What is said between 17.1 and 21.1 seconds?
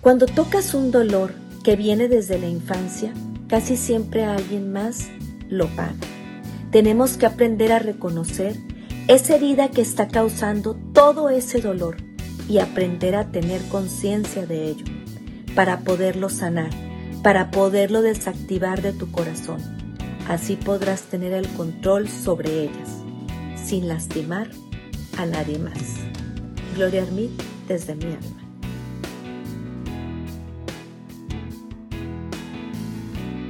para poderlo desactivar de tu corazón. Así podrás